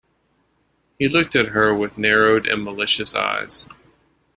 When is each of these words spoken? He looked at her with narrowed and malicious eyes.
He 0.97 1.07
looked 1.09 1.35
at 1.35 1.49
her 1.49 1.75
with 1.75 1.95
narrowed 1.99 2.47
and 2.47 2.63
malicious 2.63 3.13
eyes. 3.13 3.67